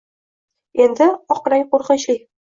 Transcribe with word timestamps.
Endi 0.85 1.07
oq 1.35 1.49
rang 1.53 1.65
qoʼrqinchli… 1.75 2.17